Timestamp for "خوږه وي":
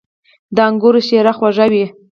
1.37-1.85